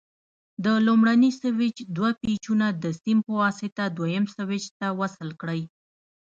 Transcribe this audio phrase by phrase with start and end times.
[0.63, 5.61] د لومړني سویچ دوه پېچونه د سیم په واسطه دویم سویچ ته وصل کړئ.